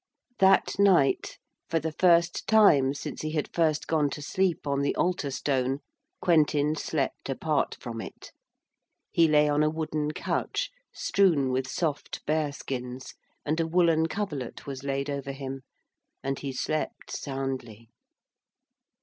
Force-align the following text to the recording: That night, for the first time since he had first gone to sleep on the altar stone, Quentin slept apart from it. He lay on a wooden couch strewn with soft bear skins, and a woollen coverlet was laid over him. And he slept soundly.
That 0.39 0.79
night, 0.79 1.37
for 1.69 1.79
the 1.79 1.91
first 1.91 2.47
time 2.47 2.95
since 2.95 3.21
he 3.21 3.33
had 3.33 3.53
first 3.53 3.85
gone 3.85 4.09
to 4.09 4.21
sleep 4.23 4.65
on 4.65 4.81
the 4.81 4.95
altar 4.95 5.29
stone, 5.29 5.77
Quentin 6.21 6.75
slept 6.75 7.29
apart 7.29 7.77
from 7.79 8.01
it. 8.01 8.31
He 9.11 9.27
lay 9.27 9.47
on 9.47 9.61
a 9.61 9.69
wooden 9.69 10.09
couch 10.09 10.71
strewn 10.91 11.51
with 11.51 11.67
soft 11.69 12.25
bear 12.25 12.51
skins, 12.51 13.13
and 13.45 13.59
a 13.59 13.67
woollen 13.67 14.07
coverlet 14.07 14.65
was 14.65 14.83
laid 14.83 15.07
over 15.07 15.33
him. 15.33 15.61
And 16.23 16.39
he 16.39 16.51
slept 16.51 17.11
soundly. 17.11 17.91